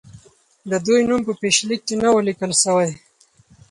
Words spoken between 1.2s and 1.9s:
په پیشلیک